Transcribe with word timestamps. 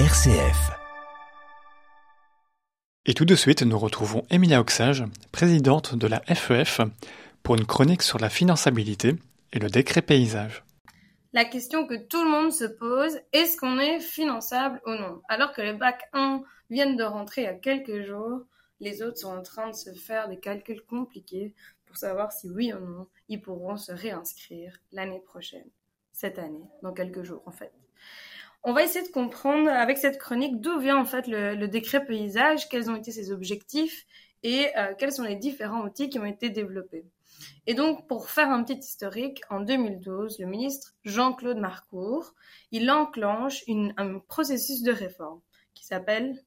RCF. 0.00 0.72
Et 3.06 3.14
tout 3.14 3.24
de 3.24 3.36
suite, 3.36 3.62
nous 3.62 3.78
retrouvons 3.78 4.24
Emilia 4.28 4.60
Oxage, 4.60 5.04
présidente 5.30 5.94
de 5.94 6.08
la 6.08 6.20
FEF, 6.22 6.80
e 6.80 6.90
pour 7.44 7.54
une 7.54 7.64
chronique 7.64 8.02
sur 8.02 8.18
la 8.18 8.28
finançabilité 8.28 9.14
et 9.52 9.60
le 9.60 9.68
décret 9.68 10.02
paysage. 10.02 10.64
La 11.32 11.44
question 11.44 11.86
que 11.86 11.94
tout 11.94 12.24
le 12.24 12.28
monde 12.28 12.50
se 12.50 12.64
pose, 12.64 13.20
est-ce 13.32 13.56
qu'on 13.56 13.78
est 13.78 14.00
finançable 14.00 14.82
ou 14.84 14.90
non? 14.90 15.22
Alors 15.28 15.52
que 15.52 15.62
les 15.62 15.74
bac 15.74 16.02
1 16.12 16.42
viennent 16.70 16.96
de 16.96 17.04
rentrer 17.04 17.42
il 17.42 17.44
y 17.44 17.46
a 17.46 17.54
quelques 17.54 18.04
jours, 18.04 18.40
les 18.80 19.00
autres 19.00 19.18
sont 19.18 19.36
en 19.36 19.42
train 19.42 19.70
de 19.70 19.76
se 19.76 19.92
faire 19.94 20.28
des 20.28 20.40
calculs 20.40 20.82
compliqués 20.82 21.54
pour 21.86 21.96
savoir 21.96 22.32
si 22.32 22.50
oui 22.50 22.72
ou 22.72 22.80
non 22.80 23.06
ils 23.28 23.40
pourront 23.40 23.76
se 23.76 23.92
réinscrire 23.92 24.76
l'année 24.90 25.22
prochaine, 25.24 25.70
cette 26.10 26.40
année, 26.40 26.68
dans 26.82 26.92
quelques 26.92 27.22
jours 27.22 27.44
en 27.46 27.52
fait. 27.52 27.72
On 28.66 28.72
va 28.72 28.82
essayer 28.82 29.06
de 29.06 29.12
comprendre 29.12 29.68
avec 29.68 29.98
cette 29.98 30.18
chronique 30.18 30.60
d'où 30.60 30.78
vient 30.78 30.96
en 30.96 31.04
fait 31.04 31.26
le, 31.26 31.66
décret 31.66 32.04
paysage, 32.04 32.68
quels 32.70 32.90
ont 32.90 32.96
été 32.96 33.12
ses 33.12 33.30
objectifs 33.30 34.06
et 34.42 34.68
euh, 34.78 34.94
quels 34.98 35.12
sont 35.12 35.22
les 35.22 35.36
différents 35.36 35.84
outils 35.84 36.08
qui 36.08 36.18
ont 36.18 36.24
été 36.24 36.48
développés. 36.48 37.04
Et 37.66 37.74
donc, 37.74 38.06
pour 38.08 38.30
faire 38.30 38.48
un 38.48 38.64
petit 38.64 38.78
historique, 38.78 39.42
en 39.50 39.60
2012, 39.60 40.38
le 40.38 40.46
ministre 40.46 40.94
Jean-Claude 41.04 41.58
Marcourt, 41.58 42.34
il 42.70 42.90
enclenche 42.90 43.62
un 43.68 44.18
processus 44.20 44.82
de 44.82 44.92
réforme 44.92 45.40
qui 45.74 45.84
s'appelle 45.84 46.42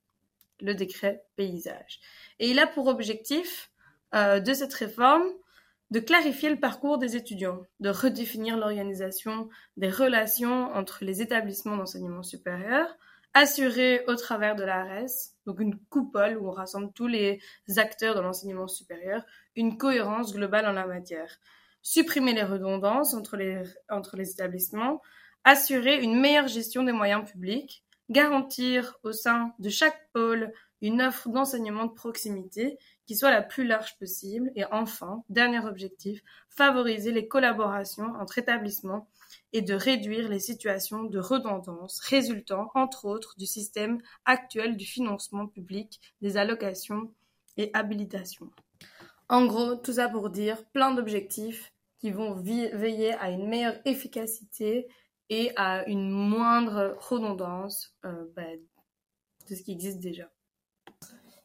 le 0.60 0.74
décret 0.74 1.24
paysage. 1.36 2.00
Et 2.40 2.50
il 2.50 2.58
a 2.58 2.66
pour 2.66 2.88
objectif 2.88 3.72
euh, 4.16 4.40
de 4.40 4.54
cette 4.54 4.74
réforme 4.74 5.28
de 5.92 6.00
clarifier 6.00 6.50
le 6.50 6.60
parcours 6.60 6.98
des 6.98 7.16
étudiants, 7.16 7.62
de 7.80 7.90
redéfinir 7.90 8.58
l'organisation 8.58 9.50
des 9.78 9.90
relations 9.90 10.74
entre 10.74 11.06
les 11.06 11.22
établissements 11.22 11.78
d'enseignement 11.78 12.24
supérieur, 12.24 12.98
assurer 13.34 14.04
au 14.08 14.16
travers 14.16 14.56
de 14.56 14.64
l'ARES, 14.64 15.34
donc 15.46 15.60
une 15.60 15.78
coupole 15.90 16.38
où 16.38 16.48
on 16.48 16.52
rassemble 16.52 16.92
tous 16.94 17.08
les 17.08 17.40
acteurs 17.78 18.16
de 18.16 18.22
l'enseignement 18.22 18.68
supérieur, 18.68 19.24
une 19.56 19.78
cohérence 19.78 20.34
globale 20.34 20.66
en 20.66 20.74
la 20.74 20.88
matière, 20.88 21.38
supprimer 21.82 22.34
les 22.34 22.44
redondances 22.44 23.14
entre 23.14 23.38
les, 23.38 23.64
entre 23.90 24.18
les 24.18 24.32
établissements, 24.32 25.02
assurer 25.44 26.04
une 26.04 26.20
meilleure 26.20 26.48
gestion 26.48 26.84
des 26.84 26.92
moyens 26.92 27.30
publics, 27.30 27.84
garantir 28.10 28.98
au 29.04 29.12
sein 29.12 29.54
de 29.60 29.70
chaque 29.70 30.10
pôle 30.12 30.52
une 30.82 31.02
offre 31.02 31.30
d'enseignement 31.30 31.86
de 31.86 31.94
proximité 31.94 32.78
qui 33.06 33.16
soit 33.16 33.32
la 33.32 33.42
plus 33.42 33.66
large 33.66 33.98
possible 33.98 34.52
et 34.56 34.66
enfin, 34.72 35.24
dernier 35.30 35.60
objectif, 35.66 36.22
favoriser 36.50 37.12
les 37.12 37.28
collaborations 37.28 38.14
entre 38.20 38.38
établissements 38.38 39.08
et 39.54 39.62
de 39.62 39.74
réduire 39.74 40.30
les 40.30 40.40
situations 40.40 41.04
de 41.04 41.20
redondance 41.20 42.00
résultant, 42.02 42.70
entre 42.76 43.06
autres, 43.06 43.36
du 43.38 43.46
système 43.46 44.00
actuel 44.26 44.78
du 44.78 44.86
financement 44.86 45.48
public 45.48 46.00
des 46.22 46.38
allocations 46.38 47.12
et 47.58 47.72
habilitations. 47.74 48.52
En 49.30 49.46
gros, 49.46 49.76
tout 49.76 49.94
ça 49.94 50.08
pour 50.08 50.30
dire 50.30 50.64
plein 50.68 50.94
d'objectifs 50.94 51.74
qui 52.00 52.12
vont 52.12 52.34
veiller 52.34 53.14
à 53.16 53.30
une 53.30 53.48
meilleure 53.48 53.80
efficacité 53.86 54.88
et 55.30 55.52
à 55.56 55.88
une 55.88 56.10
moindre 56.10 56.98
redondance 57.00 57.96
euh, 58.06 58.26
bah, 58.36 58.44
de 59.50 59.56
ce 59.56 59.64
qui 59.64 59.72
existe 59.72 60.00
déjà. 60.00 60.30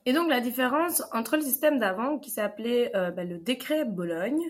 Et 0.05 0.13
donc 0.13 0.29
la 0.29 0.41
différence 0.41 1.03
entre 1.13 1.37
le 1.37 1.43
système 1.43 1.79
d'avant 1.79 2.19
qui 2.19 2.31
s'appelait 2.31 2.95
euh, 2.97 3.13
bah, 3.13 3.25
le 3.25 3.39
décret 3.39 3.85
Bologne 3.85 4.43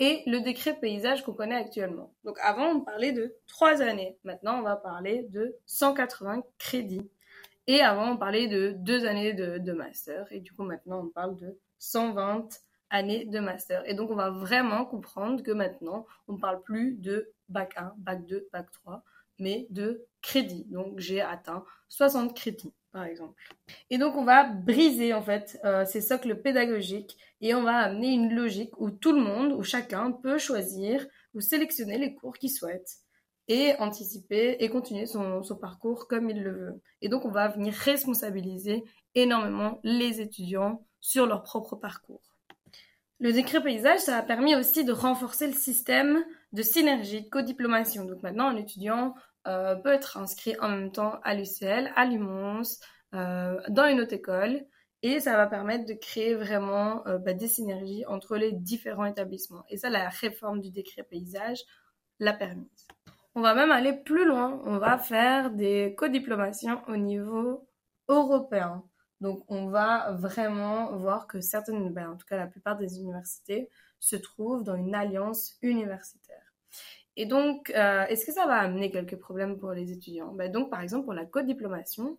et 0.00 0.22
le 0.26 0.40
décret 0.40 0.78
paysage 0.78 1.24
qu'on 1.24 1.32
connaît 1.32 1.54
actuellement. 1.54 2.12
Donc 2.24 2.38
avant 2.42 2.70
on 2.70 2.80
parlait 2.80 3.12
de 3.12 3.36
trois 3.46 3.82
années, 3.82 4.18
maintenant 4.24 4.58
on 4.58 4.62
va 4.62 4.76
parler 4.76 5.22
de 5.30 5.56
180 5.66 6.42
crédits. 6.58 7.08
Et 7.68 7.80
avant 7.82 8.12
on 8.12 8.16
parlait 8.16 8.48
de 8.48 8.74
deux 8.76 9.06
années 9.06 9.32
de, 9.32 9.58
de 9.58 9.72
master 9.72 10.26
et 10.32 10.40
du 10.40 10.52
coup 10.52 10.64
maintenant 10.64 11.04
on 11.04 11.08
parle 11.08 11.36
de 11.36 11.56
120 11.78 12.48
années 12.90 13.26
de 13.26 13.38
master. 13.38 13.88
Et 13.88 13.94
donc 13.94 14.10
on 14.10 14.16
va 14.16 14.30
vraiment 14.30 14.84
comprendre 14.84 15.42
que 15.42 15.52
maintenant 15.52 16.04
on 16.26 16.34
ne 16.34 16.38
parle 16.38 16.62
plus 16.62 16.94
de 16.94 17.32
bac 17.48 17.74
1, 17.76 17.94
bac 17.98 18.26
2, 18.26 18.48
bac 18.52 18.70
3, 18.72 19.04
mais 19.38 19.68
de 19.70 20.04
crédits. 20.20 20.66
Donc 20.68 20.98
j'ai 20.98 21.20
atteint 21.20 21.64
60 21.88 22.34
crédits 22.34 22.74
par 22.96 23.04
exemple. 23.04 23.34
Et 23.90 23.98
donc 23.98 24.16
on 24.16 24.24
va 24.24 24.44
briser 24.44 25.12
en 25.12 25.20
fait 25.20 25.60
euh, 25.66 25.84
ces 25.84 26.00
socles 26.00 26.40
pédagogiques 26.40 27.18
et 27.42 27.54
on 27.54 27.62
va 27.62 27.76
amener 27.76 28.08
une 28.08 28.32
logique 28.34 28.72
où 28.80 28.90
tout 28.90 29.12
le 29.12 29.20
monde, 29.20 29.52
où 29.52 29.62
chacun 29.62 30.12
peut 30.12 30.38
choisir 30.38 31.06
ou 31.34 31.42
sélectionner 31.42 31.98
les 31.98 32.14
cours 32.14 32.38
qu'il 32.38 32.50
souhaite 32.50 32.88
et 33.48 33.74
anticiper 33.80 34.56
et 34.60 34.70
continuer 34.70 35.04
son, 35.04 35.42
son 35.42 35.56
parcours 35.56 36.08
comme 36.08 36.30
il 36.30 36.42
le 36.42 36.52
veut. 36.52 36.80
Et 37.02 37.10
donc 37.10 37.26
on 37.26 37.30
va 37.30 37.48
venir 37.48 37.74
responsabiliser 37.74 38.82
énormément 39.14 39.78
les 39.84 40.22
étudiants 40.22 40.82
sur 41.00 41.26
leur 41.26 41.42
propre 41.42 41.76
parcours. 41.76 42.22
Le 43.18 43.30
décret 43.30 43.62
paysage, 43.62 44.00
ça 44.00 44.16
a 44.16 44.22
permis 44.22 44.56
aussi 44.56 44.84
de 44.84 44.92
renforcer 44.92 45.46
le 45.46 45.52
système 45.52 46.24
de 46.52 46.62
synergie, 46.62 47.22
de 47.22 47.28
codiplomation. 47.28 48.06
Donc 48.06 48.22
maintenant, 48.22 48.48
un 48.48 48.56
étudiant 48.56 49.14
euh, 49.46 49.76
peut 49.76 49.92
être 49.92 50.16
inscrit 50.16 50.56
en 50.60 50.68
même 50.68 50.92
temps 50.92 51.20
à 51.22 51.34
l'UCL, 51.34 51.92
à 51.94 52.04
l'UMONS, 52.04 52.80
euh, 53.14 53.60
dans 53.68 53.86
une 53.86 54.00
autre 54.00 54.12
école. 54.12 54.64
Et 55.02 55.20
ça 55.20 55.36
va 55.36 55.46
permettre 55.46 55.84
de 55.86 55.94
créer 55.94 56.34
vraiment 56.34 57.06
euh, 57.06 57.18
bah, 57.18 57.32
des 57.32 57.48
synergies 57.48 58.04
entre 58.06 58.36
les 58.36 58.52
différents 58.52 59.04
établissements. 59.04 59.64
Et 59.68 59.76
ça, 59.76 59.90
la 59.90 60.08
réforme 60.08 60.60
du 60.60 60.70
décret 60.70 61.02
paysage 61.02 61.60
l'a 62.18 62.32
permise. 62.32 62.88
On 63.34 63.42
va 63.42 63.54
même 63.54 63.70
aller 63.70 63.92
plus 63.92 64.26
loin. 64.26 64.60
On 64.64 64.78
va 64.78 64.98
faire 64.98 65.50
des 65.50 65.94
codiplomations 65.96 66.82
au 66.88 66.96
niveau 66.96 67.68
européen. 68.08 68.82
Donc, 69.20 69.44
on 69.48 69.66
va 69.68 70.12
vraiment 70.12 70.96
voir 70.96 71.26
que 71.26 71.40
certaines, 71.40 71.92
ben, 71.92 72.10
en 72.10 72.16
tout 72.16 72.26
cas 72.26 72.36
la 72.36 72.46
plupart 72.46 72.76
des 72.76 72.98
universités, 72.98 73.70
se 74.00 74.16
trouvent 74.16 74.62
dans 74.62 74.76
une 74.76 74.94
alliance 74.94 75.56
universitaire. 75.62 76.45
Et 77.16 77.26
donc, 77.26 77.70
euh, 77.70 78.04
est-ce 78.06 78.26
que 78.26 78.32
ça 78.32 78.46
va 78.46 78.58
amener 78.58 78.90
quelques 78.90 79.16
problèmes 79.16 79.58
pour 79.58 79.72
les 79.72 79.90
étudiants? 79.92 80.32
Ben, 80.32 80.52
Donc, 80.52 80.70
par 80.70 80.82
exemple, 80.82 81.04
pour 81.04 81.14
la 81.14 81.24
code-diplomation, 81.24 82.18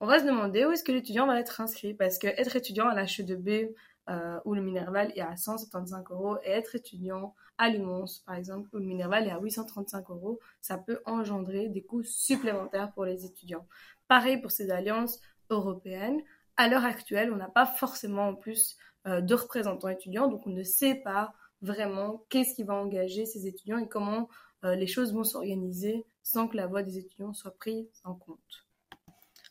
on 0.00 0.06
va 0.06 0.18
se 0.18 0.24
demander 0.24 0.64
où 0.66 0.70
est-ce 0.70 0.84
que 0.84 0.92
l'étudiant 0.92 1.26
va 1.26 1.40
être 1.40 1.60
inscrit. 1.60 1.94
Parce 1.94 2.18
que 2.18 2.26
être 2.26 2.56
étudiant 2.56 2.88
à 2.88 2.94
l'HE2B 2.94 3.74
euh, 4.10 4.38
ou 4.44 4.54
le 4.54 4.60
Minerval 4.60 5.12
est 5.16 5.22
à 5.22 5.36
175 5.36 6.04
euros 6.10 6.36
et 6.44 6.50
être 6.50 6.74
étudiant 6.74 7.34
à 7.56 7.70
l'UMONS, 7.70 8.22
par 8.26 8.34
exemple, 8.34 8.68
ou 8.74 8.78
le 8.78 8.84
Minerval 8.84 9.26
est 9.26 9.30
à 9.30 9.38
835 9.38 10.10
euros, 10.10 10.40
ça 10.60 10.76
peut 10.76 11.00
engendrer 11.06 11.68
des 11.68 11.82
coûts 11.82 12.02
supplémentaires 12.02 12.92
pour 12.92 13.04
les 13.04 13.24
étudiants. 13.24 13.66
Pareil 14.08 14.38
pour 14.38 14.50
ces 14.50 14.70
alliances 14.70 15.20
européennes 15.50 16.20
à 16.56 16.68
l'heure 16.68 16.84
actuelle, 16.84 17.32
on 17.32 17.36
n'a 17.36 17.48
pas 17.48 17.66
forcément 17.66 18.28
en 18.28 18.34
plus 18.34 18.76
euh, 19.06 19.20
de 19.20 19.34
représentants 19.34 19.88
étudiants, 19.88 20.28
donc 20.28 20.46
on 20.46 20.50
ne 20.50 20.62
sait 20.62 20.94
pas 20.94 21.34
vraiment 21.64 22.24
qu'est-ce 22.28 22.54
qui 22.54 22.62
va 22.62 22.74
engager 22.74 23.26
ces 23.26 23.46
étudiants 23.46 23.78
et 23.78 23.88
comment 23.88 24.28
euh, 24.64 24.74
les 24.74 24.86
choses 24.86 25.12
vont 25.12 25.24
s'organiser 25.24 26.06
sans 26.22 26.48
que 26.48 26.56
la 26.56 26.66
voix 26.66 26.82
des 26.82 26.98
étudiants 26.98 27.32
soit 27.32 27.56
prise 27.56 27.88
en 28.04 28.14
compte. 28.14 28.66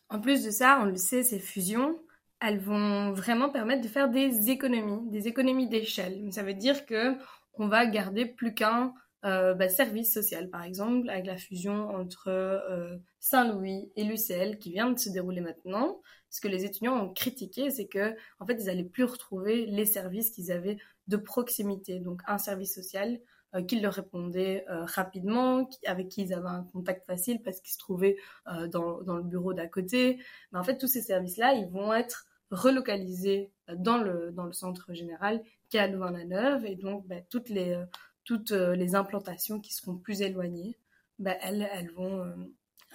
En 0.08 0.20
plus 0.20 0.44
de 0.44 0.50
ça, 0.50 0.80
on 0.82 0.86
le 0.86 0.96
sait, 0.96 1.22
ces 1.22 1.38
fusions, 1.38 1.98
elles 2.40 2.58
vont 2.58 3.12
vraiment 3.12 3.48
permettre 3.48 3.82
de 3.82 3.88
faire 3.88 4.08
des 4.08 4.50
économies, 4.50 5.10
des 5.10 5.28
économies 5.28 5.68
d'échelle. 5.68 6.32
Ça 6.32 6.42
veut 6.42 6.54
dire 6.54 6.86
que 6.86 7.16
on 7.54 7.68
va 7.68 7.86
garder 7.86 8.26
plus 8.26 8.54
qu'un 8.54 8.92
euh, 9.24 9.54
bah, 9.54 9.68
service 9.68 10.12
social, 10.12 10.50
par 10.50 10.64
exemple, 10.64 11.08
avec 11.08 11.26
la 11.26 11.36
fusion 11.36 11.88
entre 11.88 12.28
euh, 12.28 12.96
Saint-Louis 13.20 13.90
et 13.96 14.04
l'UCL 14.04 14.58
qui 14.58 14.72
vient 14.72 14.90
de 14.90 14.98
se 14.98 15.08
dérouler 15.08 15.40
maintenant. 15.40 16.00
Ce 16.28 16.40
que 16.40 16.48
les 16.48 16.64
étudiants 16.64 17.00
ont 17.00 17.12
critiqué, 17.12 17.70
c'est 17.70 17.86
que 17.86 18.14
en 18.40 18.46
fait, 18.46 18.56
ils 18.60 18.66
n'allaient 18.66 18.84
plus 18.84 19.04
retrouver 19.04 19.66
les 19.66 19.86
services 19.86 20.30
qu'ils 20.30 20.52
avaient 20.52 20.78
de 21.08 21.16
proximité. 21.16 22.00
Donc, 22.00 22.22
un 22.26 22.38
service 22.38 22.74
social 22.74 23.18
euh, 23.54 23.62
qui 23.62 23.80
leur 23.80 23.94
répondait 23.94 24.64
rapidement, 24.68 25.68
avec 25.86 26.08
qui 26.08 26.22
ils 26.22 26.34
avaient 26.34 26.48
un 26.48 26.64
contact 26.72 27.06
facile 27.06 27.42
parce 27.42 27.60
qu'ils 27.60 27.72
se 27.72 27.78
trouvaient 27.78 28.16
dans, 28.46 29.02
dans, 29.02 29.16
le 29.16 29.22
bureau 29.22 29.54
d'à 29.54 29.66
côté. 29.66 30.18
Mais 30.52 30.58
en 30.58 30.64
fait, 30.64 30.78
tous 30.78 30.88
ces 30.88 31.02
services-là, 31.02 31.54
ils 31.54 31.68
vont 31.68 31.92
être 31.92 32.26
relocalisés 32.50 33.50
dans 33.68 33.98
le, 33.98 34.32
dans 34.32 34.44
le 34.44 34.52
centre 34.52 34.92
général 34.92 35.42
qui 35.68 35.76
est 35.76 35.80
à 35.80 35.86
Louvain-la-Neuve. 35.88 36.64
Et 36.66 36.76
donc, 36.76 37.06
bah, 37.06 37.20
toutes 37.30 37.48
les 37.48 37.78
toutes 38.24 38.52
euh, 38.52 38.74
les 38.74 38.94
implantations 38.94 39.60
qui 39.60 39.72
seront 39.72 39.96
plus 39.96 40.22
éloignées, 40.22 40.76
bah, 41.18 41.36
elles, 41.42 41.68
elles 41.72 41.90
vont 41.92 42.24
euh, 42.24 42.34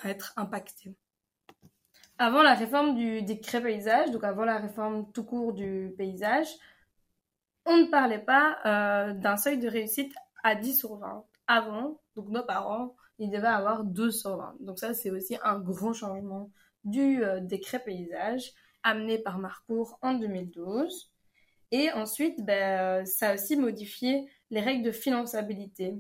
être 0.04 0.34
impactées. 0.36 0.96
Avant 2.18 2.44
la 2.44 2.54
réforme 2.54 2.96
du 2.96 3.22
décret 3.22 3.62
paysage, 3.62 4.12
donc 4.12 4.24
avant 4.26 4.44
la 4.44 4.58
réforme 4.58 5.10
tout 5.14 5.24
court 5.24 5.54
du 5.54 5.94
paysage, 5.98 6.48
on 7.66 7.78
ne 7.78 7.86
parlait 7.86 8.24
pas 8.24 8.58
euh, 8.66 9.14
d'un 9.14 9.38
seuil 9.38 9.58
de 9.58 9.68
réussite 9.68 10.14
à 10.44 10.56
10 10.56 10.78
sur 10.78 10.98
20. 10.98 11.26
Avant, 11.48 12.00
donc 12.16 12.30
nos 12.30 12.44
parents, 12.44 12.96
ils 13.18 13.30
devaient 13.30 13.48
avoir 13.48 13.84
2 13.84 14.12
sur 14.12 14.38
20. 14.38 14.56
Donc 14.60 14.80
ça, 14.80 14.94
c'est 14.94 15.12
aussi 15.12 15.38
un 15.44 15.60
grand 15.60 15.94
changement 15.94 16.52
du 16.84 17.22
décret 17.42 17.80
paysage 17.80 18.54
amené 18.84 19.20
par 19.20 19.40
Marcourt 19.40 19.98
en 20.02 20.14
2012. 20.14 21.12
Et 21.72 21.92
ensuite, 21.92 22.44
ben, 22.46 23.06
ça 23.06 23.30
a 23.30 23.34
aussi 23.34 23.56
modifié 23.56 24.30
les 24.50 24.62
règles 24.62 24.84
de 24.84 24.92
finançabilité. 24.92 25.96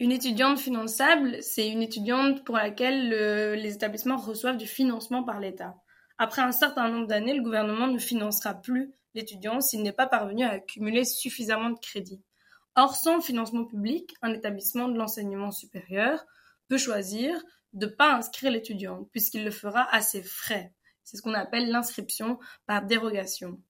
Une 0.00 0.12
étudiante 0.12 0.58
finançable, 0.58 1.42
c'est 1.42 1.68
une 1.68 1.82
étudiante 1.82 2.44
pour 2.44 2.56
laquelle 2.56 3.08
les 3.08 3.74
établissements 3.74 4.16
reçoivent 4.16 4.56
du 4.56 4.66
financement 4.66 5.24
par 5.24 5.40
l'État. 5.40 5.76
Après 6.18 6.42
un 6.42 6.52
certain 6.52 6.88
nombre 6.88 7.06
d'années, 7.06 7.34
le 7.34 7.42
gouvernement 7.42 7.86
ne 7.86 7.98
financera 7.98 8.54
plus 8.54 8.92
l'étudiant 9.18 9.60
s'il 9.60 9.82
n'est 9.82 9.92
pas 9.92 10.06
parvenu 10.06 10.44
à 10.44 10.50
accumuler 10.50 11.04
suffisamment 11.04 11.70
de 11.70 11.78
crédits. 11.78 12.22
Or, 12.76 12.94
sans 12.94 13.20
financement 13.20 13.64
public, 13.64 14.14
un 14.22 14.32
établissement 14.32 14.88
de 14.88 14.96
l'enseignement 14.96 15.50
supérieur 15.50 16.24
peut 16.68 16.78
choisir 16.78 17.34
de 17.72 17.86
ne 17.86 17.90
pas 17.90 18.14
inscrire 18.14 18.52
l'étudiant, 18.52 19.08
puisqu'il 19.10 19.44
le 19.44 19.50
fera 19.50 19.92
à 19.92 20.00
ses 20.00 20.22
frais. 20.22 20.72
C'est 21.02 21.16
ce 21.16 21.22
qu'on 21.22 21.34
appelle 21.34 21.70
l'inscription 21.70 22.38
par 22.66 22.86
dérogation. 22.86 23.60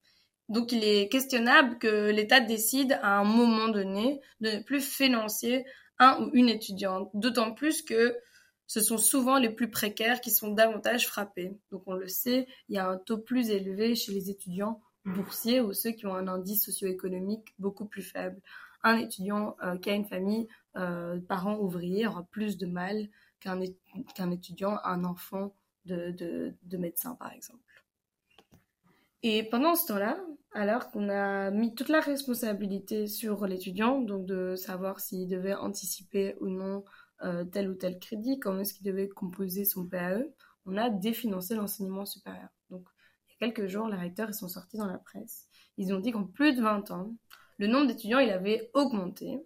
Donc 0.50 0.72
il 0.72 0.84
est 0.84 1.08
questionnable 1.08 1.78
que 1.78 2.10
l'État 2.10 2.40
décide 2.40 2.98
à 3.02 3.18
un 3.18 3.24
moment 3.24 3.68
donné 3.68 4.20
de 4.40 4.50
ne 4.50 4.62
plus 4.62 4.80
financer 4.80 5.64
un 5.98 6.22
ou 6.22 6.30
une 6.34 6.48
étudiante, 6.48 7.10
d'autant 7.14 7.52
plus 7.54 7.82
que 7.82 8.16
ce 8.66 8.80
sont 8.80 8.98
souvent 8.98 9.38
les 9.38 9.50
plus 9.50 9.70
précaires 9.70 10.20
qui 10.20 10.30
sont 10.30 10.48
davantage 10.48 11.06
frappés. 11.06 11.58
Donc 11.70 11.82
on 11.86 11.94
le 11.94 12.08
sait, 12.08 12.46
il 12.68 12.76
y 12.76 12.78
a 12.78 12.86
un 12.86 12.98
taux 12.98 13.18
plus 13.18 13.48
élevé 13.50 13.94
chez 13.94 14.12
les 14.12 14.30
étudiants 14.30 14.80
boursiers 15.04 15.60
ou 15.60 15.72
ceux 15.72 15.90
qui 15.90 16.06
ont 16.06 16.14
un 16.14 16.28
indice 16.28 16.64
socio-économique 16.64 17.54
beaucoup 17.58 17.86
plus 17.86 18.02
faible. 18.02 18.40
Un 18.82 18.96
étudiant 18.96 19.56
euh, 19.62 19.76
qui 19.76 19.90
a 19.90 19.94
une 19.94 20.06
famille, 20.06 20.48
euh, 20.76 21.18
parents 21.20 21.58
ouvriers, 21.58 22.06
aura 22.06 22.24
plus 22.24 22.56
de 22.56 22.66
mal 22.66 23.08
qu'un 23.40 24.30
étudiant, 24.30 24.78
un 24.84 25.04
enfant 25.04 25.54
de, 25.84 26.10
de, 26.10 26.54
de 26.62 26.76
médecin, 26.76 27.14
par 27.14 27.32
exemple. 27.32 27.62
Et 29.22 29.42
pendant 29.44 29.74
ce 29.74 29.86
temps-là, 29.88 30.18
alors 30.52 30.90
qu'on 30.90 31.08
a 31.08 31.50
mis 31.50 31.74
toute 31.74 31.88
la 31.88 32.00
responsabilité 32.00 33.06
sur 33.06 33.46
l'étudiant, 33.46 34.00
donc 34.00 34.26
de 34.26 34.54
savoir 34.54 35.00
s'il 35.00 35.28
devait 35.28 35.54
anticiper 35.54 36.36
ou 36.40 36.48
non 36.48 36.84
euh, 37.24 37.44
tel 37.44 37.68
ou 37.68 37.74
tel 37.74 37.98
crédit, 37.98 38.38
comment 38.38 38.60
est-ce 38.60 38.74
qu'il 38.74 38.86
devait 38.86 39.08
composer 39.08 39.64
son 39.64 39.86
PAE, 39.86 40.22
on 40.66 40.76
a 40.76 40.88
définancé 40.88 41.54
l'enseignement 41.54 42.04
supérieur. 42.04 42.48
Quelques 43.38 43.66
jours, 43.66 43.88
les 43.88 43.96
recteurs 43.96 44.34
sont 44.34 44.48
sortis 44.48 44.76
dans 44.76 44.86
la 44.86 44.98
presse. 44.98 45.46
Ils 45.76 45.92
ont 45.94 46.00
dit 46.00 46.12
qu'en 46.12 46.24
plus 46.24 46.54
de 46.54 46.62
20 46.62 46.90
ans, 46.90 47.14
le 47.58 47.66
nombre 47.66 47.86
d'étudiants, 47.86 48.18
il 48.18 48.30
avait 48.30 48.70
augmenté. 48.74 49.38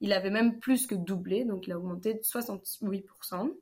Il 0.00 0.12
avait 0.12 0.30
même 0.30 0.58
plus 0.58 0.86
que 0.86 0.94
doublé, 0.94 1.44
donc 1.44 1.66
il 1.66 1.72
a 1.72 1.78
augmenté 1.78 2.14
de 2.14 2.20
68%. 2.20 3.52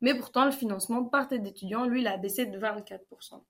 Mais 0.00 0.14
pourtant, 0.14 0.44
le 0.44 0.50
financement 0.50 1.04
par 1.04 1.28
tête 1.28 1.42
d'étudiants, 1.42 1.86
lui, 1.86 2.00
il 2.00 2.06
a 2.06 2.16
baissé 2.16 2.46
de 2.46 2.58
24%. 2.58 3.42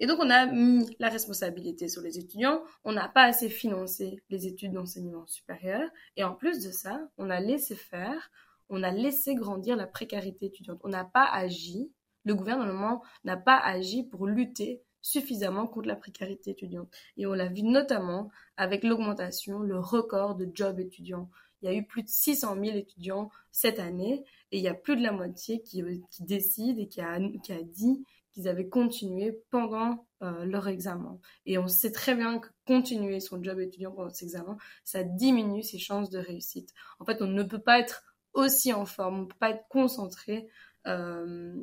Et 0.00 0.06
donc, 0.06 0.20
on 0.20 0.30
a 0.30 0.46
mis 0.46 0.94
la 1.00 1.08
responsabilité 1.08 1.88
sur 1.88 2.02
les 2.02 2.18
étudiants. 2.18 2.62
On 2.84 2.92
n'a 2.92 3.08
pas 3.08 3.24
assez 3.24 3.48
financé 3.48 4.22
les 4.30 4.46
études 4.46 4.72
d'enseignement 4.72 5.26
supérieur. 5.26 5.88
Et 6.16 6.22
en 6.22 6.34
plus 6.34 6.64
de 6.64 6.70
ça, 6.70 7.00
on 7.16 7.30
a 7.30 7.40
laissé 7.40 7.74
faire, 7.74 8.30
on 8.68 8.82
a 8.82 8.92
laissé 8.92 9.34
grandir 9.34 9.76
la 9.76 9.86
précarité 9.86 10.46
étudiante. 10.46 10.80
On 10.84 10.88
n'a 10.88 11.04
pas 11.04 11.24
agi, 11.24 11.90
le 12.24 12.34
gouvernement 12.34 13.02
n'a 13.24 13.36
pas 13.36 13.56
agi 13.56 14.04
pour 14.04 14.26
lutter 14.26 14.82
suffisamment 15.02 15.66
contre 15.66 15.88
la 15.88 15.96
précarité 15.96 16.50
étudiante. 16.50 16.90
Et 17.16 17.26
on 17.26 17.32
l'a 17.32 17.48
vu 17.48 17.62
notamment 17.62 18.30
avec 18.56 18.84
l'augmentation, 18.84 19.60
le 19.60 19.78
record 19.78 20.34
de 20.34 20.48
jobs 20.52 20.80
étudiants. 20.80 21.30
Il 21.62 21.70
y 21.70 21.72
a 21.72 21.74
eu 21.74 21.84
plus 21.84 22.02
de 22.02 22.08
600 22.08 22.54
000 22.54 22.76
étudiants 22.76 23.30
cette 23.50 23.80
année 23.80 24.24
et 24.52 24.58
il 24.58 24.62
y 24.62 24.68
a 24.68 24.74
plus 24.74 24.96
de 24.96 25.02
la 25.02 25.12
moitié 25.12 25.60
qui, 25.62 25.82
qui 26.10 26.22
décide 26.22 26.78
et 26.78 26.88
qui 26.88 27.00
a, 27.00 27.18
qui 27.42 27.52
a 27.52 27.62
dit 27.62 28.04
qu'ils 28.32 28.48
avaient 28.48 28.68
continué 28.68 29.42
pendant 29.50 30.06
euh, 30.22 30.44
leur 30.44 30.68
examen. 30.68 31.18
Et 31.46 31.58
on 31.58 31.66
sait 31.66 31.90
très 31.90 32.14
bien 32.14 32.38
que 32.38 32.48
continuer 32.66 33.20
son 33.20 33.42
job 33.42 33.58
étudiant 33.58 33.90
pendant 33.90 34.10
ses 34.10 34.26
examens, 34.26 34.56
ça 34.84 35.02
diminue 35.02 35.62
ses 35.62 35.78
chances 35.78 36.10
de 36.10 36.18
réussite. 36.18 36.72
En 37.00 37.04
fait, 37.04 37.20
on 37.20 37.26
ne 37.26 37.42
peut 37.42 37.58
pas 37.58 37.80
être 37.80 38.04
aussi 38.34 38.72
en 38.72 38.86
forme, 38.86 39.14
on 39.14 39.22
ne 39.22 39.26
peut 39.26 39.38
pas 39.38 39.50
être 39.50 39.66
concentré 39.68 40.48
euh, 40.86 41.54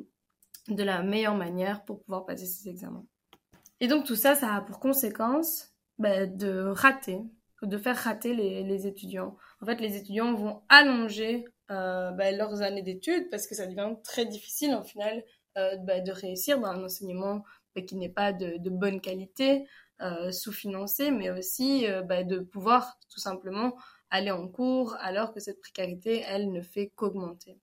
de 0.68 0.82
la 0.82 1.02
meilleure 1.02 1.36
manière 1.36 1.84
pour 1.84 2.02
pouvoir 2.02 2.26
passer 2.26 2.44
ses 2.44 2.68
examens. 2.68 3.06
Et 3.80 3.88
donc 3.88 4.06
tout 4.06 4.16
ça, 4.16 4.34
ça 4.34 4.54
a 4.54 4.60
pour 4.60 4.80
conséquence 4.80 5.72
bah, 5.98 6.26
de 6.26 6.60
rater, 6.60 7.20
de 7.62 7.78
faire 7.78 7.96
rater 7.96 8.34
les, 8.34 8.86
étudiants. 8.86 9.36
En 9.60 9.66
fait, 9.66 9.80
les 9.80 9.96
étudiants 9.96 10.34
vont 10.34 10.62
allonger 10.68 11.44
euh, 11.70 12.10
bah, 12.12 12.32
leurs 12.32 12.62
années 12.62 12.82
d'études 12.82 13.28
parce 13.30 13.46
que 13.46 13.54
ça 13.54 13.66
devient 13.66 13.94
très 14.04 14.24
difficile 14.24 14.74
en 14.74 14.84
final 14.84 15.22
euh, 15.58 15.76
bah, 15.78 16.00
de 16.00 16.12
réussir 16.12 16.60
dans 16.60 16.68
un 16.68 16.84
enseignement 16.84 17.42
bah, 17.74 17.80
qui 17.80 17.96
n'est 17.96 18.10
pas 18.10 18.32
de, 18.32 18.58
bonne 18.68 19.00
qualité, 19.00 19.66
euh, 20.02 20.30
sous-financé, 20.30 21.10
mais 21.10 21.30
aussi 21.30 21.86
euh, 21.86 22.02
de 22.02 22.40
pouvoir 22.40 22.98
tout 23.10 23.20
simplement 23.20 23.74
aller 24.10 24.30
en 24.30 24.48
cours 24.48 24.94
alors 25.00 25.32
que 25.32 25.40
cette 25.40 25.60
précarité, 25.60 26.22
elle, 26.26 26.52
ne 26.52 26.60
fait 26.60 26.92
qu'augmenter. 26.94 27.58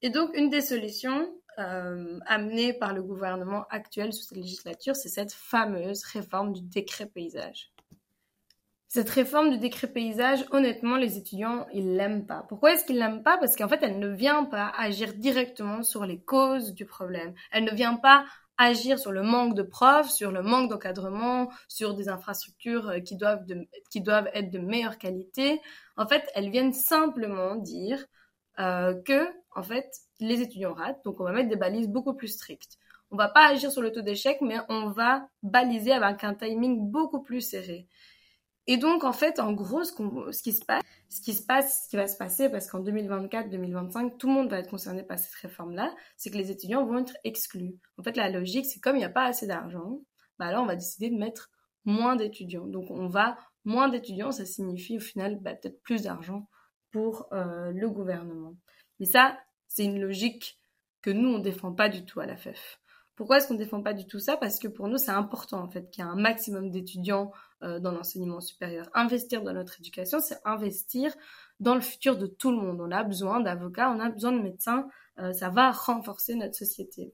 Et 0.00 0.10
donc, 0.10 0.30
une 0.36 0.48
des 0.48 0.60
solutions 0.60 1.28
amenées 1.56 2.72
par 2.72 2.92
le 2.92 3.02
gouvernement 3.02 3.64
actuel 3.70 4.12
sous 4.12 4.22
cette 4.22 4.38
législature, 4.38 4.96
c'est 4.96 5.08
cette 5.08 5.32
fameuse 5.32 6.04
réforme 6.04 6.52
du 6.52 6.62
décret 6.62 7.06
paysage. 7.06 7.70
Cette 8.94 9.10
réforme 9.10 9.50
du 9.50 9.58
décret 9.58 9.88
paysage, 9.88 10.44
honnêtement, 10.52 10.96
les 10.96 11.18
étudiants, 11.18 11.66
ils 11.72 11.96
l'aiment 11.96 12.26
pas. 12.26 12.46
Pourquoi 12.48 12.74
est-ce 12.74 12.84
qu'ils 12.84 12.98
l'aiment 12.98 13.24
pas? 13.24 13.38
Parce 13.38 13.56
qu'en 13.56 13.66
fait, 13.66 13.80
elle 13.82 13.98
ne 13.98 14.06
vient 14.06 14.44
pas 14.44 14.72
agir 14.78 15.14
directement 15.14 15.82
sur 15.82 16.06
les 16.06 16.20
causes 16.20 16.74
du 16.74 16.86
problème. 16.86 17.34
Elle 17.50 17.64
ne 17.64 17.74
vient 17.74 17.96
pas 17.96 18.24
agir 18.56 19.00
sur 19.00 19.10
le 19.10 19.22
manque 19.24 19.56
de 19.56 19.64
profs, 19.64 20.10
sur 20.10 20.30
le 20.30 20.42
manque 20.42 20.70
d'encadrement, 20.70 21.50
sur 21.66 21.94
des 21.94 22.08
infrastructures 22.08 22.88
euh, 22.88 23.00
qui 23.00 23.16
doivent 23.16 24.30
être 24.32 24.50
de 24.50 24.58
meilleure 24.60 24.98
qualité. 24.98 25.60
En 25.96 26.06
fait, 26.06 26.30
elles 26.36 26.50
viennent 26.50 26.72
simplement 26.72 27.56
dire 27.56 28.04
euh, 28.60 28.94
que, 29.02 29.28
en 29.54 29.62
fait, 29.62 29.90
les 30.20 30.40
étudiants 30.40 30.74
ratent, 30.74 31.04
donc 31.04 31.20
on 31.20 31.24
va 31.24 31.32
mettre 31.32 31.48
des 31.48 31.56
balises 31.56 31.88
beaucoup 31.88 32.14
plus 32.14 32.28
strictes. 32.28 32.78
On 33.10 33.16
va 33.16 33.28
pas 33.28 33.48
agir 33.48 33.70
sur 33.70 33.82
le 33.82 33.92
taux 33.92 34.02
d'échec, 34.02 34.38
mais 34.40 34.58
on 34.68 34.90
va 34.90 35.28
baliser 35.42 35.92
avec 35.92 36.24
un 36.24 36.34
timing 36.34 36.90
beaucoup 36.90 37.22
plus 37.22 37.40
serré. 37.40 37.86
Et 38.66 38.78
donc, 38.78 39.04
en 39.04 39.12
fait, 39.12 39.40
en 39.40 39.52
gros, 39.52 39.84
ce, 39.84 39.92
qui 40.42 40.52
se 40.52 40.64
passe, 40.64 40.82
ce 41.10 41.20
qui 41.20 41.34
se 41.34 41.96
va 41.96 42.08
se 42.08 42.16
passer, 42.16 42.48
parce 42.48 42.70
qu'en 42.70 42.82
2024-2025, 42.82 44.16
tout 44.16 44.26
le 44.26 44.32
monde 44.32 44.50
va 44.50 44.58
être 44.58 44.70
concerné 44.70 45.02
par 45.02 45.18
cette 45.18 45.34
réforme-là, 45.34 45.94
c'est 46.16 46.30
que 46.30 46.38
les 46.38 46.50
étudiants 46.50 46.86
vont 46.86 46.98
être 46.98 47.16
exclus. 47.24 47.76
En 47.98 48.02
fait, 48.02 48.16
la 48.16 48.30
logique, 48.30 48.64
c'est 48.64 48.80
comme 48.80 48.96
il 48.96 49.00
n'y 49.00 49.04
a 49.04 49.10
pas 49.10 49.26
assez 49.26 49.46
d'argent, 49.46 50.00
bah 50.38 50.50
là, 50.50 50.62
on 50.62 50.66
va 50.66 50.76
décider 50.76 51.10
de 51.10 51.16
mettre 51.16 51.50
moins 51.84 52.16
d'étudiants. 52.16 52.66
Donc, 52.66 52.90
on 52.90 53.06
va 53.06 53.36
moins 53.64 53.88
d'étudiants, 53.88 54.32
ça 54.32 54.46
signifie 54.46 54.96
au 54.96 55.00
final 55.00 55.38
bah, 55.40 55.54
peut-être 55.54 55.82
plus 55.82 56.02
d'argent 56.02 56.48
pour 56.94 57.26
euh, 57.32 57.72
le 57.72 57.90
gouvernement. 57.90 58.54
Mais 59.00 59.06
ça, 59.06 59.36
c'est 59.66 59.84
une 59.84 60.00
logique 60.00 60.60
que 61.02 61.10
nous, 61.10 61.28
on 61.28 61.38
défend 61.40 61.72
pas 61.72 61.88
du 61.88 62.04
tout 62.04 62.20
à 62.20 62.26
la 62.26 62.36
FEF. 62.36 62.80
Pourquoi 63.16 63.38
est-ce 63.38 63.48
qu'on 63.48 63.54
ne 63.54 63.58
défend 63.58 63.82
pas 63.82 63.94
du 63.94 64.06
tout 64.06 64.20
ça? 64.20 64.36
Parce 64.36 64.60
que 64.60 64.68
pour 64.68 64.86
nous, 64.86 64.96
c'est 64.96 65.10
important 65.10 65.60
en 65.60 65.68
fait 65.68 65.90
qu'il 65.90 66.04
y 66.04 66.06
ait 66.06 66.10
un 66.10 66.14
maximum 66.14 66.70
d'étudiants 66.70 67.32
euh, 67.64 67.80
dans 67.80 67.90
l'enseignement 67.90 68.40
supérieur. 68.40 68.88
Investir 68.94 69.42
dans 69.42 69.52
notre 69.52 69.80
éducation, 69.80 70.20
c'est 70.20 70.38
investir 70.44 71.12
dans 71.58 71.74
le 71.74 71.80
futur 71.80 72.16
de 72.16 72.28
tout 72.28 72.52
le 72.52 72.58
monde. 72.58 72.80
On 72.80 72.92
a 72.92 73.02
besoin 73.02 73.40
d'avocats, 73.40 73.90
on 73.90 73.98
a 73.98 74.08
besoin 74.08 74.30
de 74.30 74.40
médecins, 74.40 74.86
euh, 75.18 75.32
ça 75.32 75.50
va 75.50 75.72
renforcer 75.72 76.36
notre 76.36 76.54
société. 76.54 77.12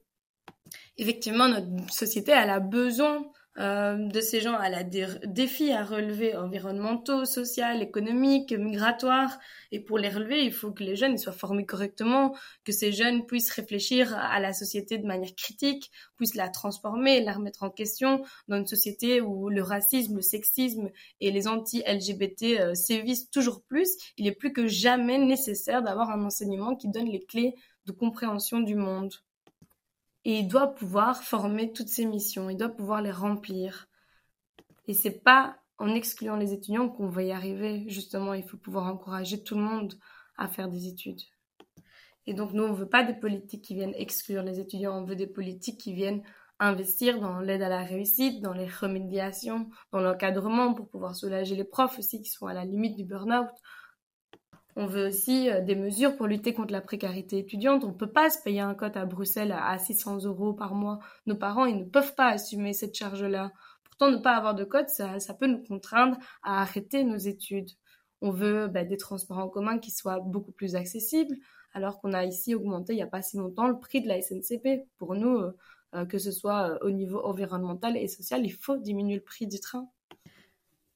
Effectivement, 0.97 1.47
notre 1.47 1.91
société, 1.91 2.33
elle 2.33 2.51
a 2.51 2.59
besoin 2.59 3.25
de 3.57 4.21
ces 4.21 4.39
gens, 4.39 4.59
elle 4.61 4.75
a 4.75 4.83
des 4.83 5.07
défis 5.25 5.71
à 5.71 5.83
relever 5.83 6.35
environnementaux, 6.35 7.25
sociaux, 7.25 7.65
économiques, 7.79 8.53
migratoires. 8.53 9.39
Et 9.71 9.79
pour 9.79 9.97
les 9.97 10.09
relever, 10.09 10.43
il 10.45 10.53
faut 10.53 10.71
que 10.71 10.83
les 10.83 10.95
jeunes 10.95 11.17
soient 11.17 11.33
formés 11.33 11.65
correctement, 11.65 12.35
que 12.63 12.71
ces 12.71 12.91
jeunes 12.91 13.25
puissent 13.25 13.51
réfléchir 13.51 14.17
à 14.17 14.39
la 14.39 14.53
société 14.53 14.97
de 14.97 15.05
manière 15.05 15.35
critique, 15.35 15.91
puissent 16.17 16.35
la 16.35 16.49
transformer, 16.49 17.21
la 17.21 17.33
remettre 17.33 17.63
en 17.63 17.69
question 17.69 18.23
dans 18.47 18.57
une 18.57 18.67
société 18.67 19.21
où 19.21 19.49
le 19.49 19.63
racisme, 19.63 20.15
le 20.15 20.21
sexisme 20.21 20.89
et 21.19 21.31
les 21.31 21.47
anti-LGBT 21.47 22.43
euh, 22.59 22.73
sévissent 22.73 23.29
toujours 23.29 23.63
plus. 23.63 23.89
Il 24.17 24.27
est 24.27 24.35
plus 24.35 24.53
que 24.53 24.67
jamais 24.67 25.17
nécessaire 25.17 25.83
d'avoir 25.83 26.09
un 26.09 26.23
enseignement 26.23 26.75
qui 26.75 26.89
donne 26.89 27.09
les 27.09 27.25
clés 27.25 27.55
de 27.85 27.91
compréhension 27.91 28.59
du 28.59 28.75
monde. 28.75 29.13
Et 30.23 30.39
il 30.39 30.47
doit 30.47 30.67
pouvoir 30.67 31.23
former 31.23 31.73
toutes 31.73 31.89
ces 31.89 32.05
missions, 32.05 32.49
il 32.49 32.57
doit 32.57 32.69
pouvoir 32.69 33.01
les 33.01 33.11
remplir. 33.11 33.87
Et 34.87 34.93
c'est 34.93 35.23
pas 35.23 35.57
en 35.77 35.95
excluant 35.95 36.35
les 36.35 36.53
étudiants 36.53 36.89
qu'on 36.89 37.09
va 37.09 37.23
y 37.23 37.31
arriver. 37.31 37.85
Justement, 37.87 38.33
il 38.33 38.43
faut 38.43 38.57
pouvoir 38.57 38.85
encourager 38.85 39.43
tout 39.43 39.55
le 39.55 39.63
monde 39.63 39.95
à 40.37 40.47
faire 40.47 40.69
des 40.69 40.87
études. 40.87 41.21
Et 42.27 42.33
donc, 42.33 42.53
nous, 42.53 42.63
on 42.63 42.73
veut 42.73 42.87
pas 42.89 43.03
des 43.03 43.15
politiques 43.15 43.63
qui 43.63 43.73
viennent 43.73 43.95
exclure 43.95 44.43
les 44.43 44.59
étudiants, 44.59 45.01
on 45.01 45.05
veut 45.05 45.15
des 45.15 45.27
politiques 45.27 45.79
qui 45.79 45.93
viennent 45.93 46.21
investir 46.59 47.19
dans 47.19 47.39
l'aide 47.39 47.63
à 47.63 47.69
la 47.69 47.83
réussite, 47.83 48.41
dans 48.41 48.53
les 48.53 48.67
remédiations, 48.67 49.67
dans 49.91 49.99
l'encadrement 49.99 50.75
pour 50.75 50.87
pouvoir 50.87 51.15
soulager 51.15 51.55
les 51.55 51.63
profs 51.63 51.97
aussi 51.97 52.21
qui 52.21 52.29
sont 52.29 52.45
à 52.45 52.53
la 52.53 52.65
limite 52.65 52.95
du 52.95 53.03
burn-out, 53.03 53.49
on 54.75 54.85
veut 54.85 55.07
aussi 55.07 55.49
euh, 55.49 55.61
des 55.61 55.75
mesures 55.75 56.15
pour 56.15 56.27
lutter 56.27 56.53
contre 56.53 56.71
la 56.71 56.81
précarité 56.81 57.37
étudiante. 57.39 57.83
On 57.83 57.89
ne 57.89 57.93
peut 57.93 58.11
pas 58.11 58.29
se 58.29 58.41
payer 58.41 58.61
un 58.61 58.73
cote 58.73 58.97
à 58.97 59.05
Bruxelles 59.05 59.51
à 59.51 59.77
600 59.77 60.25
euros 60.25 60.53
par 60.53 60.75
mois. 60.75 60.99
Nos 61.25 61.35
parents, 61.35 61.65
ils 61.65 61.77
ne 61.77 61.85
peuvent 61.85 62.15
pas 62.15 62.27
assumer 62.27 62.73
cette 62.73 62.95
charge-là. 62.95 63.51
Pourtant, 63.83 64.11
ne 64.11 64.17
pas 64.17 64.35
avoir 64.35 64.55
de 64.55 64.63
cote, 64.63 64.89
ça, 64.89 65.17
peut 65.39 65.47
nous 65.47 65.63
contraindre 65.63 66.17
à 66.43 66.61
arrêter 66.61 67.03
nos 67.03 67.17
études. 67.17 67.69
On 68.21 68.31
veut 68.31 68.67
bah, 68.67 68.83
des 68.83 68.97
transports 68.97 69.39
en 69.39 69.49
commun 69.49 69.79
qui 69.79 69.91
soient 69.91 70.19
beaucoup 70.19 70.51
plus 70.51 70.75
accessibles, 70.75 71.35
alors 71.73 71.99
qu'on 71.99 72.13
a 72.13 72.23
ici 72.25 72.55
augmenté 72.55 72.93
il 72.93 72.97
n'y 72.97 73.01
a 73.01 73.07
pas 73.07 73.21
si 73.21 73.37
longtemps 73.37 73.67
le 73.67 73.79
prix 73.79 74.01
de 74.01 74.07
la 74.07 74.21
SNCP. 74.21 74.87
Pour 74.97 75.15
nous, 75.15 75.37
euh, 75.37 75.57
euh, 75.95 76.05
que 76.05 76.17
ce 76.17 76.31
soit 76.31 76.77
au 76.83 76.91
niveau 76.91 77.19
environnemental 77.25 77.97
et 77.97 78.07
social, 78.07 78.45
il 78.45 78.53
faut 78.53 78.77
diminuer 78.77 79.15
le 79.15 79.23
prix 79.23 79.47
du 79.47 79.59
train. 79.59 79.89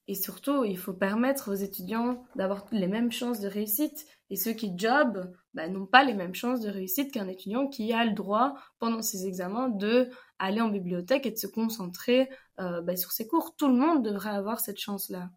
Et 0.08 0.14
surtout, 0.14 0.64
il 0.64 0.78
faut 0.78 0.92
permettre 0.92 1.50
aux 1.50 1.56
étudiants 1.56 2.24
d'avoir 2.36 2.66
les 2.70 2.86
mêmes 2.86 3.10
chances 3.10 3.40
de 3.40 3.48
réussite. 3.48 4.06
Et 4.30 4.36
ceux 4.36 4.52
qui 4.52 4.72
jobent 4.76 5.32
bah, 5.54 5.68
n'ont 5.68 5.86
pas 5.86 6.04
les 6.04 6.14
mêmes 6.14 6.34
chances 6.34 6.60
de 6.60 6.70
réussite 6.70 7.12
qu'un 7.12 7.28
étudiant 7.28 7.66
qui 7.66 7.92
a 7.92 8.04
le 8.04 8.12
droit, 8.12 8.54
pendant 8.78 9.02
ses 9.02 9.26
examens, 9.26 9.68
de 9.68 10.08
aller 10.38 10.60
en 10.60 10.68
bibliothèque 10.68 11.26
et 11.26 11.32
de 11.32 11.38
se 11.38 11.46
concentrer 11.48 12.28
euh, 12.60 12.82
bah, 12.82 12.96
sur 12.96 13.10
ses 13.10 13.26
cours. 13.26 13.56
Tout 13.56 13.68
le 13.68 13.74
monde 13.74 14.04
devrait 14.04 14.30
avoir 14.30 14.60
cette 14.60 14.78
chance-là. 14.78 15.30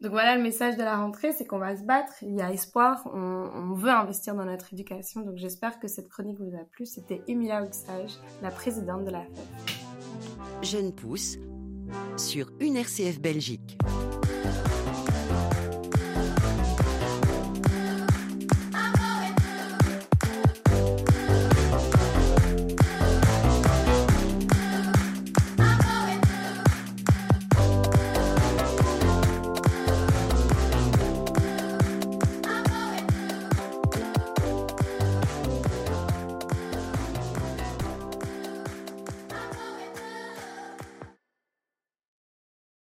Donc 0.00 0.10
voilà 0.10 0.36
le 0.36 0.42
message 0.42 0.76
de 0.76 0.82
la 0.82 0.96
rentrée, 0.96 1.30
c'est 1.30 1.44
qu'on 1.44 1.60
va 1.60 1.76
se 1.76 1.84
battre, 1.84 2.12
il 2.22 2.34
y 2.34 2.42
a 2.42 2.52
espoir, 2.52 3.08
on, 3.14 3.72
veut 3.74 3.88
investir 3.88 4.34
dans 4.34 4.44
notre 4.44 4.72
éducation. 4.72 5.20
Donc 5.20 5.36
j'espère 5.36 5.78
que 5.78 5.86
cette 5.86 6.08
chronique 6.08 6.40
vous 6.40 6.56
a 6.56 6.64
plu. 6.64 6.86
C'était 6.86 7.22
Emilia 7.28 7.62
Oxage, 7.62 8.18
la 8.42 8.50
présidente 8.50 9.04
de 9.04 9.10
la 9.10 9.20
FED. 9.20 10.64
Jeune 10.64 10.92
pousse 10.92 11.36
sur 12.16 12.50
une 12.60 12.76
RCF 12.76 13.20
Belgique. 13.20 13.78